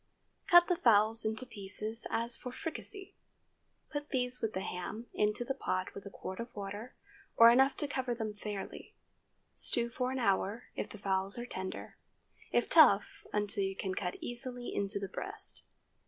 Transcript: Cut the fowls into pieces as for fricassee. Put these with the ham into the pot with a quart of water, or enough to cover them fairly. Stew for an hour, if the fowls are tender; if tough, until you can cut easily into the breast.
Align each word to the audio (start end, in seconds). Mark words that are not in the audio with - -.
Cut 0.47 0.65
the 0.65 0.77
fowls 0.77 1.25
into 1.25 1.45
pieces 1.45 2.07
as 2.09 2.35
for 2.35 2.51
fricassee. 2.51 3.13
Put 3.91 4.09
these 4.09 4.41
with 4.41 4.53
the 4.53 4.61
ham 4.63 5.05
into 5.13 5.45
the 5.45 5.53
pot 5.53 5.93
with 5.93 6.07
a 6.07 6.09
quart 6.09 6.39
of 6.39 6.55
water, 6.55 6.95
or 7.35 7.51
enough 7.51 7.77
to 7.77 7.87
cover 7.87 8.15
them 8.15 8.33
fairly. 8.33 8.95
Stew 9.53 9.91
for 9.91 10.09
an 10.09 10.17
hour, 10.17 10.63
if 10.75 10.89
the 10.89 10.97
fowls 10.97 11.37
are 11.37 11.45
tender; 11.45 11.97
if 12.51 12.67
tough, 12.67 13.27
until 13.31 13.63
you 13.63 13.75
can 13.75 13.93
cut 13.93 14.15
easily 14.21 14.73
into 14.73 14.97
the 14.97 15.07
breast. 15.07 15.61